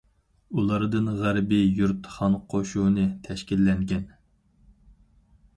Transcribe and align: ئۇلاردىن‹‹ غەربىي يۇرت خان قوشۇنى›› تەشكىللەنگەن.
ئۇلاردىن‹‹ 0.61 1.11
غەربىي 1.19 1.67
يۇرت 1.81 2.09
خان 2.15 2.39
قوشۇنى›› 2.55 3.05
تەشكىللەنگەن. 3.29 4.05